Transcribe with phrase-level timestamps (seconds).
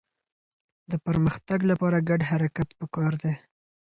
[0.91, 3.33] د پرمختګ لپاره ګډ حرکت پکار دی.